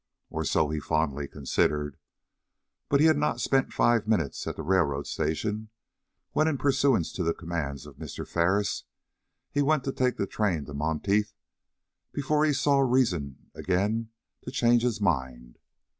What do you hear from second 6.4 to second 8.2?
in pursuance to the commands of